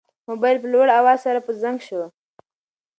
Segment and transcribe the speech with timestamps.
[0.29, 2.01] موبایل په لوړ اواز سره په زنګ شو.